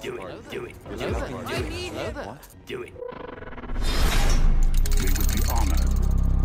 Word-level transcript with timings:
Do 0.00 0.16
it. 0.16 0.50
Do 0.50 0.64
it. 0.64 0.74
Do 0.98 1.04
it. 1.04 1.94
Do 2.66 2.82
it. 2.82 2.92
We 4.98 5.04
would 5.04 5.32
be 5.32 5.42
honored 5.52 5.80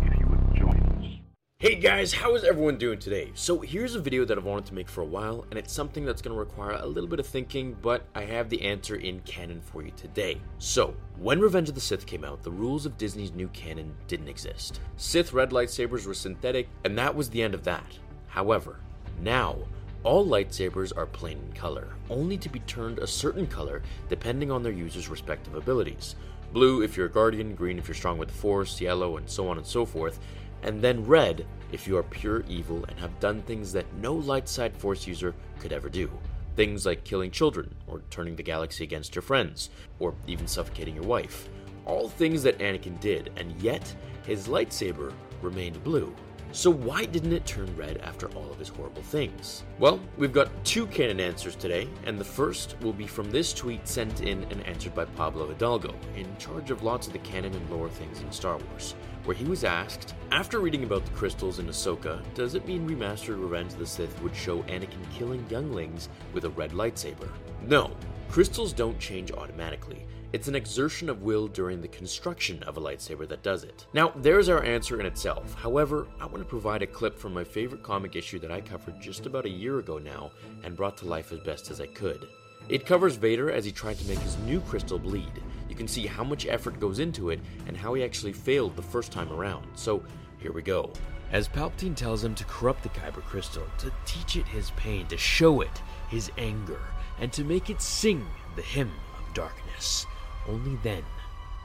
if 0.00 0.20
you 0.20 0.26
would 0.28 0.54
join 0.54 0.78
us. 0.78 1.18
Hey 1.58 1.74
guys, 1.74 2.12
how 2.12 2.36
is 2.36 2.44
everyone 2.44 2.78
doing 2.78 3.00
today? 3.00 3.32
So 3.34 3.60
here's 3.60 3.96
a 3.96 4.00
video 4.00 4.24
that 4.24 4.38
I've 4.38 4.44
wanted 4.44 4.66
to 4.66 4.74
make 4.74 4.88
for 4.88 5.00
a 5.00 5.06
while, 5.06 5.44
and 5.50 5.58
it's 5.58 5.72
something 5.72 6.04
that's 6.04 6.22
going 6.22 6.34
to 6.34 6.38
require 6.38 6.78
a 6.80 6.86
little 6.86 7.10
bit 7.10 7.18
of 7.18 7.26
thinking, 7.26 7.76
but 7.82 8.06
I 8.14 8.24
have 8.24 8.48
the 8.48 8.62
answer 8.62 8.94
in 8.94 9.18
canon 9.20 9.60
for 9.60 9.82
you 9.82 9.90
today. 9.96 10.40
So, 10.58 10.94
when 11.18 11.40
Revenge 11.40 11.68
of 11.68 11.74
the 11.74 11.80
Sith 11.80 12.06
came 12.06 12.24
out, 12.24 12.44
the 12.44 12.50
rules 12.50 12.86
of 12.86 12.96
Disney's 12.96 13.32
new 13.32 13.48
canon 13.48 13.92
didn't 14.06 14.28
exist. 14.28 14.80
Sith 14.96 15.32
red 15.32 15.50
lightsabers 15.50 16.06
were 16.06 16.14
synthetic, 16.14 16.68
and 16.84 16.96
that 16.96 17.14
was 17.14 17.28
the 17.28 17.42
end 17.42 17.54
of 17.54 17.64
that. 17.64 17.98
However, 18.28 18.78
now, 19.20 19.56
all 20.04 20.26
lightsabers 20.26 20.96
are 20.96 21.06
plain 21.06 21.38
in 21.38 21.52
color, 21.52 21.88
only 22.10 22.36
to 22.38 22.48
be 22.48 22.58
turned 22.60 22.98
a 22.98 23.06
certain 23.06 23.46
color 23.46 23.82
depending 24.08 24.50
on 24.50 24.62
their 24.62 24.72
user's 24.72 25.08
respective 25.08 25.54
abilities. 25.54 26.16
Blue 26.52 26.82
if 26.82 26.96
you're 26.96 27.06
a 27.06 27.10
guardian, 27.10 27.54
green 27.54 27.78
if 27.78 27.88
you're 27.88 27.94
strong 27.94 28.18
with 28.18 28.30
force, 28.30 28.80
yellow, 28.80 29.16
and 29.16 29.28
so 29.28 29.48
on 29.48 29.58
and 29.58 29.66
so 29.66 29.86
forth, 29.86 30.18
and 30.62 30.82
then 30.82 31.06
red 31.06 31.46
if 31.70 31.86
you 31.86 31.96
are 31.96 32.02
pure 32.02 32.44
evil 32.48 32.84
and 32.88 32.98
have 32.98 33.18
done 33.20 33.42
things 33.42 33.72
that 33.72 33.92
no 33.94 34.14
light 34.14 34.48
side 34.48 34.76
force 34.76 35.06
user 35.06 35.34
could 35.60 35.72
ever 35.72 35.88
do. 35.88 36.10
Things 36.56 36.84
like 36.84 37.04
killing 37.04 37.30
children, 37.30 37.74
or 37.86 38.02
turning 38.10 38.36
the 38.36 38.42
galaxy 38.42 38.84
against 38.84 39.14
your 39.14 39.22
friends, 39.22 39.70
or 39.98 40.14
even 40.26 40.46
suffocating 40.46 40.94
your 40.94 41.04
wife. 41.04 41.48
All 41.86 42.08
things 42.08 42.42
that 42.42 42.58
Anakin 42.58 43.00
did, 43.00 43.32
and 43.36 43.58
yet 43.62 43.94
his 44.26 44.48
lightsaber 44.48 45.12
remained 45.40 45.82
blue. 45.82 46.14
So 46.54 46.70
why 46.70 47.06
didn't 47.06 47.32
it 47.32 47.46
turn 47.46 47.74
red 47.76 47.96
after 47.98 48.28
all 48.34 48.50
of 48.52 48.58
his 48.58 48.68
horrible 48.68 49.00
things? 49.00 49.64
Well, 49.78 49.98
we've 50.18 50.34
got 50.34 50.50
two 50.66 50.86
canon 50.88 51.18
answers 51.18 51.56
today, 51.56 51.88
and 52.04 52.18
the 52.18 52.24
first 52.24 52.76
will 52.82 52.92
be 52.92 53.06
from 53.06 53.30
this 53.30 53.54
tweet 53.54 53.88
sent 53.88 54.20
in 54.20 54.44
and 54.50 54.62
answered 54.66 54.94
by 54.94 55.06
Pablo 55.06 55.48
Hidalgo, 55.48 55.94
in 56.14 56.26
charge 56.36 56.70
of 56.70 56.82
lots 56.82 57.06
of 57.06 57.14
the 57.14 57.20
canon 57.20 57.54
and 57.54 57.70
lore 57.70 57.88
things 57.88 58.20
in 58.20 58.30
Star 58.30 58.58
Wars, 58.58 58.94
where 59.24 59.34
he 59.34 59.46
was 59.46 59.64
asked, 59.64 60.14
after 60.30 60.60
reading 60.60 60.84
about 60.84 61.06
the 61.06 61.12
crystals 61.12 61.58
in 61.58 61.68
Ahsoka, 61.68 62.22
does 62.34 62.54
it 62.54 62.66
mean 62.66 62.86
remastered 62.86 63.40
Revenge 63.40 63.72
of 63.72 63.78
the 63.78 63.86
Sith 63.86 64.20
would 64.20 64.36
show 64.36 64.62
Anakin 64.64 65.10
killing 65.14 65.46
younglings 65.48 66.10
with 66.34 66.44
a 66.44 66.50
red 66.50 66.72
lightsaber? 66.72 67.30
No, 67.62 67.96
crystals 68.28 68.74
don't 68.74 68.98
change 68.98 69.32
automatically. 69.32 70.04
It's 70.32 70.48
an 70.48 70.54
exertion 70.54 71.10
of 71.10 71.20
will 71.20 71.46
during 71.46 71.82
the 71.82 71.88
construction 71.88 72.62
of 72.62 72.78
a 72.78 72.80
lightsaber 72.80 73.28
that 73.28 73.42
does 73.42 73.64
it. 73.64 73.86
Now, 73.92 74.14
there's 74.16 74.48
our 74.48 74.64
answer 74.64 74.98
in 74.98 75.04
itself. 75.04 75.52
However, 75.52 76.06
I 76.18 76.24
want 76.24 76.38
to 76.38 76.48
provide 76.48 76.80
a 76.80 76.86
clip 76.86 77.18
from 77.18 77.34
my 77.34 77.44
favorite 77.44 77.82
comic 77.82 78.16
issue 78.16 78.38
that 78.38 78.50
I 78.50 78.62
covered 78.62 78.98
just 78.98 79.26
about 79.26 79.44
a 79.44 79.50
year 79.50 79.78
ago 79.78 79.98
now 79.98 80.30
and 80.64 80.74
brought 80.74 80.96
to 80.98 81.06
life 81.06 81.32
as 81.32 81.40
best 81.40 81.70
as 81.70 81.82
I 81.82 81.86
could. 81.86 82.28
It 82.70 82.86
covers 82.86 83.16
Vader 83.16 83.50
as 83.50 83.66
he 83.66 83.72
tried 83.72 83.98
to 83.98 84.08
make 84.08 84.20
his 84.20 84.38
new 84.38 84.60
crystal 84.60 84.98
bleed. 84.98 85.42
You 85.68 85.74
can 85.74 85.86
see 85.86 86.06
how 86.06 86.24
much 86.24 86.46
effort 86.46 86.80
goes 86.80 86.98
into 86.98 87.28
it 87.28 87.40
and 87.66 87.76
how 87.76 87.92
he 87.92 88.02
actually 88.02 88.32
failed 88.32 88.74
the 88.74 88.80
first 88.80 89.12
time 89.12 89.30
around. 89.30 89.66
So, 89.74 90.02
here 90.38 90.52
we 90.52 90.62
go. 90.62 90.94
As 91.30 91.46
Palpatine 91.46 91.94
tells 91.94 92.24
him 92.24 92.34
to 92.36 92.44
corrupt 92.46 92.84
the 92.84 92.88
Kyber 92.88 93.22
crystal, 93.22 93.66
to 93.78 93.92
teach 94.06 94.36
it 94.36 94.48
his 94.48 94.70
pain, 94.72 95.06
to 95.08 95.18
show 95.18 95.60
it 95.60 95.82
his 96.08 96.30
anger, 96.38 96.80
and 97.20 97.30
to 97.34 97.44
make 97.44 97.68
it 97.68 97.82
sing 97.82 98.26
the 98.56 98.62
hymn 98.62 98.92
of 99.18 99.34
darkness. 99.34 100.06
Only 100.48 100.76
then 100.82 101.04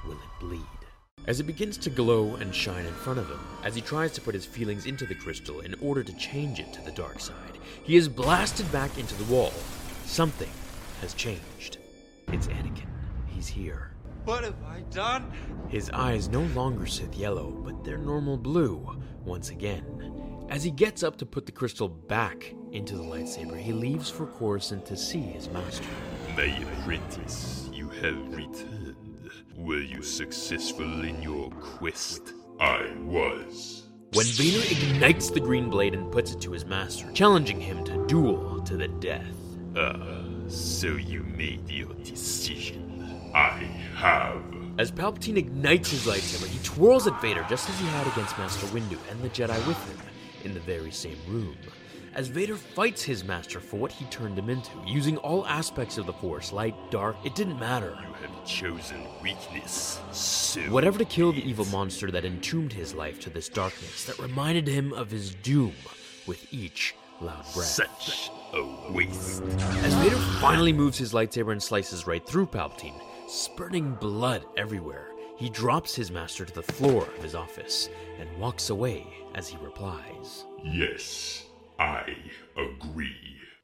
will 0.06 0.14
it 0.14 0.40
bleed. 0.40 0.62
As 1.26 1.40
it 1.40 1.44
begins 1.44 1.78
to 1.80 1.90
glow 1.90 2.36
and 2.36 2.54
shine 2.54 2.86
in 2.86 2.94
front 2.94 3.20
of 3.20 3.28
him, 3.28 3.40
as 3.64 3.76
he 3.76 3.82
tries 3.82 4.12
to 4.14 4.22
put 4.22 4.34
his 4.34 4.46
feelings 4.46 4.86
into 4.86 5.06
the 5.06 5.16
crystal 5.16 5.60
in 5.62 5.76
order 5.82 6.04
to 6.04 6.18
change 6.18 6.60
it 6.60 6.72
to 6.74 6.82
the 6.84 6.92
dark 6.92 7.20
side, 7.20 7.58
he 7.84 7.98
is 7.98 8.08
blasted 8.08 8.72
back 8.72 8.98
into 8.98 9.16
the 9.16 9.34
wall. 9.34 9.52
Something 10.06 10.50
has 11.02 11.14
changed. 11.14 11.80
It's 12.30 12.48
Anakin. 12.48 12.88
He's 13.28 13.48
here. 13.48 13.92
What 14.26 14.44
have 14.44 14.62
I 14.66 14.82
done? 14.92 15.32
His 15.70 15.90
eyes 15.90 16.30
no 16.30 16.42
longer 16.54 16.86
Sith 16.86 17.16
yellow, 17.16 17.52
but 17.52 17.84
they're 17.84 17.98
normal 17.98 18.38
blue 18.38 19.02
once 19.26 19.50
again. 19.50 20.46
As 20.50 20.64
he 20.64 20.72
gets 20.72 21.04
up 21.04 21.18
to 21.18 21.26
put 21.26 21.46
the 21.46 21.52
crystal 21.52 21.90
back 21.90 22.54
into 22.72 22.96
the 22.96 23.04
lightsaber, 23.04 23.60
he 23.60 23.74
leaves 23.74 24.10
for 24.10 24.28
Coruscant 24.28 24.86
to 24.86 24.96
see 24.96 25.20
his 25.20 25.50
master. 25.50 25.88
My 26.36 26.44
apprentice, 26.44 27.70
you 27.88 28.02
have 28.02 28.36
returned. 28.36 29.32
Were 29.56 29.80
you 29.80 30.02
successful 30.02 31.04
in 31.04 31.22
your 31.22 31.50
quest? 31.52 32.34
I 32.60 32.92
was. 33.02 33.88
When 34.14 34.26
Vader 34.26 34.66
ignites 34.72 35.30
the 35.30 35.40
green 35.40 35.70
blade 35.70 35.94
and 35.94 36.12
puts 36.12 36.32
it 36.32 36.42
to 36.42 36.52
his 36.52 36.66
master, 36.66 37.12
challenging 37.12 37.60
him 37.60 37.84
to 37.86 38.06
duel 38.08 38.62
to 38.62 38.78
the 38.78 38.88
death. 38.88 39.36
Ah, 39.76 39.96
so 40.48 40.88
you 40.88 41.24
made 41.24 41.70
your 41.70 41.94
decision. 41.96 43.32
I 43.34 43.64
have. 43.96 44.44
As 44.80 44.92
Palpatine 44.92 45.38
ignites 45.38 45.92
his 45.92 46.06
lightsaber, 46.06 46.48
he 46.48 46.60
twirls 46.64 47.08
at 47.08 47.20
Vader 47.22 47.46
just 47.50 47.70
as 47.70 47.80
he 47.80 47.86
had 47.88 48.08
against 48.08 48.38
Master 48.38 48.68
Windu 48.68 48.98
and 49.12 49.22
the 49.22 49.30
Jedi 49.30 49.68
with 49.68 49.84
him, 49.90 49.98
in 50.44 50.54
the 50.54 50.60
very 50.62 50.92
same 50.92 51.18
room. 51.28 51.58
As 52.18 52.30
Vader 52.30 52.56
fights 52.56 53.04
his 53.04 53.24
master 53.24 53.60
for 53.60 53.78
what 53.78 53.92
he 53.92 54.04
turned 54.06 54.40
him 54.40 54.50
into, 54.50 54.72
using 54.88 55.18
all 55.18 55.46
aspects 55.46 56.00
of 56.00 56.08
the 56.08 56.14
Force, 56.14 56.52
light, 56.52 56.74
dark, 56.90 57.16
it 57.24 57.36
didn't 57.36 57.60
matter. 57.60 57.96
You 58.02 58.14
have 58.28 58.44
chosen 58.44 59.06
weakness. 59.22 60.02
So 60.12 60.62
Whatever 60.62 60.98
to 60.98 61.06
kill 61.06 61.32
the 61.32 61.48
evil 61.48 61.66
monster 61.66 62.10
that 62.10 62.26
entombed 62.26 62.74
his 62.74 62.96
life 62.96 63.20
to 63.20 63.30
this 63.30 63.50
darkness, 63.50 64.06
that 64.06 64.18
reminded 64.18 64.68
him 64.68 64.94
of 64.94 65.12
his 65.12 65.36
doom 65.36 65.76
with 66.26 66.52
each 66.52 66.96
loud 67.22 67.46
breath. 67.54 67.68
Such 67.68 68.32
a 68.52 68.92
waste. 68.92 69.44
As 69.44 69.94
Vader 69.94 70.16
finally 70.42 70.74
moves 70.74 70.98
his 70.98 71.14
lightsaber 71.14 71.52
and 71.52 71.62
slices 71.62 72.08
right 72.08 72.26
through 72.26 72.48
Palpatine, 72.48 73.00
spurting 73.28 73.94
blood 73.94 74.44
everywhere, 74.58 75.10
he 75.38 75.52
drops 75.52 75.94
his 75.94 76.10
master 76.10 76.46
to 76.46 76.54
the 76.56 76.64
floor 76.64 77.04
of 77.16 77.22
his 77.22 77.36
office 77.36 77.90
and 78.20 78.28
walks 78.40 78.72
away 78.72 79.06
as 79.36 79.48
he 79.48 79.58
replies. 79.58 80.46
Yes, 80.64 81.47
I 81.80 82.16
agree. 82.56 83.16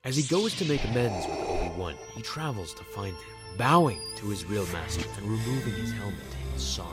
As 0.03 0.15
he 0.15 0.23
goes 0.23 0.53
to 0.55 0.65
make 0.65 0.83
amends 0.83 1.25
with 1.25 1.39
Obi-Wan, 1.49 1.95
he 2.13 2.21
travels 2.21 2.73
to 2.75 2.83
find 2.83 3.15
him, 3.15 3.57
bowing 3.57 3.99
to 4.17 4.29
his 4.29 4.45
real 4.45 4.65
master 4.67 5.07
and 5.17 5.29
removing 5.29 5.73
his 5.73 5.91
helmet 5.93 6.19
in 6.53 6.59
sorrow. 6.59 6.89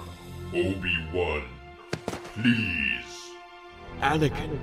Obi-Wan, 0.54 1.42
please. 2.34 3.32
Anakin. 4.00 4.58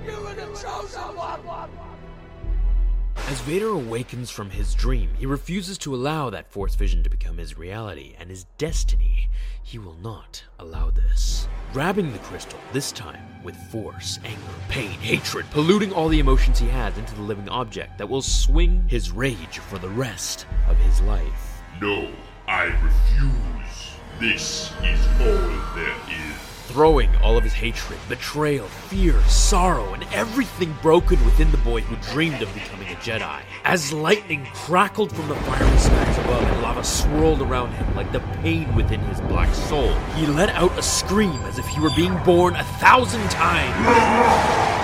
As 3.28 3.42
Vader 3.42 3.68
awakens 3.68 4.30
from 4.30 4.48
his 4.48 4.74
dream, 4.74 5.10
he 5.18 5.26
refuses 5.26 5.76
to 5.78 5.94
allow 5.94 6.30
that 6.30 6.50
Force 6.50 6.74
vision 6.74 7.02
to 7.02 7.10
become 7.10 7.36
his 7.36 7.58
reality 7.58 8.14
and 8.18 8.30
his 8.30 8.44
destiny. 8.56 9.28
He 9.62 9.78
will 9.78 9.98
not 10.02 10.42
allow 10.58 10.90
this. 10.90 11.46
Grabbing 11.74 12.10
the 12.10 12.20
crystal, 12.20 12.58
this 12.72 12.90
time 12.90 13.22
with 13.44 13.54
force, 13.70 14.18
anger, 14.24 14.40
pain, 14.70 14.98
hatred, 15.00 15.44
polluting 15.50 15.92
all 15.92 16.08
the 16.08 16.20
emotions 16.20 16.58
he 16.58 16.68
has 16.68 16.96
into 16.96 17.14
the 17.16 17.20
living 17.20 17.50
object 17.50 17.98
that 17.98 18.08
will 18.08 18.22
swing 18.22 18.88
his 18.88 19.10
rage 19.10 19.58
for 19.58 19.76
the 19.76 19.90
rest 19.90 20.46
of 20.66 20.78
his 20.78 21.02
life. 21.02 21.60
No, 21.82 22.10
I 22.46 22.64
refuse. 22.82 23.92
This 24.18 24.72
is 24.82 25.06
all 25.20 25.76
there 25.76 25.94
is. 26.08 26.47
Throwing 26.68 27.14
all 27.16 27.36
of 27.36 27.44
his 27.44 27.54
hatred, 27.54 27.98
betrayal, 28.08 28.66
fear, 28.68 29.20
sorrow, 29.22 29.94
and 29.94 30.04
everything 30.12 30.76
broken 30.82 31.22
within 31.24 31.50
the 31.50 31.56
boy 31.58 31.80
who 31.80 31.96
dreamed 32.12 32.42
of 32.42 32.52
becoming 32.54 32.88
a 32.88 32.96
Jedi. 32.96 33.40
As 33.64 33.92
lightning 33.92 34.46
crackled 34.52 35.14
from 35.14 35.28
the 35.28 35.34
fiery 35.34 35.78
specks 35.78 36.18
above 36.18 36.42
and 36.42 36.62
lava 36.62 36.84
swirled 36.84 37.40
around 37.40 37.72
him 37.72 37.96
like 37.96 38.12
the 38.12 38.20
pain 38.42 38.72
within 38.74 39.00
his 39.00 39.20
black 39.22 39.52
soul, 39.54 39.92
he 40.14 40.26
let 40.26 40.50
out 40.50 40.78
a 40.78 40.82
scream 40.82 41.40
as 41.44 41.58
if 41.58 41.66
he 41.66 41.80
were 41.80 41.94
being 41.96 42.16
born 42.24 42.54
a 42.54 42.64
thousand 42.64 43.28
times. 43.30 44.77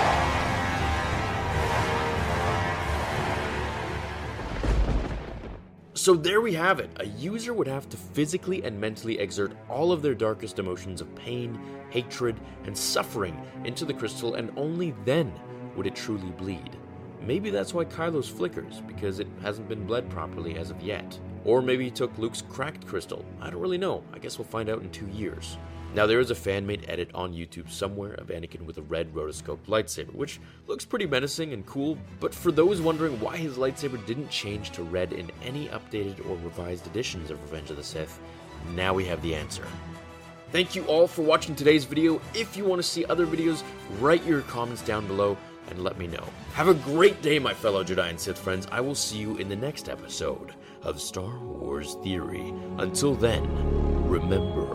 So 6.05 6.13
there 6.13 6.39
we 6.39 6.53
have 6.53 6.79
it. 6.79 6.91
A 6.97 7.07
user 7.07 7.51
would 7.51 7.65
have 7.65 7.89
to 7.89 7.97
physically 7.97 8.63
and 8.63 8.79
mentally 8.79 9.17
exert 9.17 9.53
all 9.67 9.91
of 9.91 10.03
their 10.03 10.13
darkest 10.13 10.59
emotions 10.59 11.01
of 11.01 11.15
pain, 11.15 11.59
hatred, 11.89 12.39
and 12.65 12.77
suffering 12.77 13.35
into 13.63 13.85
the 13.85 13.93
crystal, 13.95 14.35
and 14.35 14.51
only 14.55 14.93
then 15.03 15.33
would 15.75 15.87
it 15.87 15.95
truly 15.95 16.29
bleed. 16.29 16.77
Maybe 17.21 17.49
that's 17.49 17.73
why 17.73 17.85
Kylo's 17.85 18.29
flickers, 18.29 18.81
because 18.81 19.19
it 19.19 19.27
hasn't 19.41 19.67
been 19.67 19.87
bled 19.87 20.07
properly 20.11 20.59
as 20.59 20.69
of 20.69 20.79
yet. 20.79 21.19
Or 21.43 21.59
maybe 21.63 21.85
he 21.85 21.89
took 21.89 22.15
Luke's 22.19 22.43
cracked 22.43 22.85
crystal. 22.85 23.25
I 23.41 23.49
don't 23.49 23.59
really 23.59 23.79
know. 23.79 24.03
I 24.13 24.19
guess 24.19 24.37
we'll 24.37 24.45
find 24.45 24.69
out 24.69 24.83
in 24.83 24.91
two 24.91 25.07
years. 25.07 25.57
Now, 25.95 26.05
there 26.05 26.19
is 26.19 26.29
a 26.29 26.35
fan 26.35 26.67
made 26.67 26.83
edit 26.89 27.09
on 27.15 27.31
YouTube 27.31 27.71
somewhere 27.71 28.15
of 28.15 28.27
Anakin 28.27 28.65
with 28.65 28.77
a 28.77 28.81
red 28.81 29.13
rotoscoped 29.13 29.67
lightsaber, 29.67 30.13
which 30.13 30.41
looks 30.67 30.83
pretty 30.83 31.05
menacing 31.05 31.53
and 31.53 31.65
cool, 31.65 31.97
but 32.19 32.35
for 32.35 32.51
those 32.51 32.81
wondering 32.81 33.17
why 33.21 33.37
his 33.37 33.55
lightsaber 33.55 34.05
didn't 34.05 34.29
change 34.29 34.71
to 34.71 34.83
red 34.83 35.13
in 35.13 35.31
any 35.41 35.69
updated 35.69 36.19
or 36.29 36.35
revised 36.43 36.85
editions 36.85 37.31
of 37.31 37.41
Revenge 37.43 37.69
of 37.69 37.77
the 37.77 37.83
Sith, 37.83 38.19
now 38.73 38.93
we 38.93 39.05
have 39.05 39.21
the 39.21 39.33
answer. 39.33 39.63
Thank 40.51 40.75
you 40.75 40.83
all 40.83 41.07
for 41.07 41.21
watching 41.21 41.55
today's 41.55 41.85
video. 41.85 42.19
If 42.33 42.57
you 42.57 42.65
want 42.65 42.81
to 42.81 42.87
see 42.87 43.05
other 43.05 43.25
videos, 43.25 43.63
write 44.01 44.25
your 44.25 44.41
comments 44.41 44.81
down 44.81 45.07
below 45.07 45.37
and 45.69 45.81
let 45.81 45.97
me 45.97 46.07
know. 46.07 46.25
Have 46.55 46.67
a 46.67 46.73
great 46.73 47.21
day, 47.21 47.39
my 47.39 47.53
fellow 47.53 47.85
Jedi 47.85 48.09
and 48.09 48.19
Sith 48.19 48.37
friends. 48.37 48.67
I 48.69 48.81
will 48.81 48.95
see 48.95 49.19
you 49.19 49.37
in 49.37 49.47
the 49.47 49.55
next 49.55 49.87
episode 49.87 50.55
of 50.81 50.99
Star 50.99 51.39
Wars 51.39 51.95
Theory. 52.03 52.53
Until 52.79 53.15
then, 53.15 54.09
remember. 54.09 54.74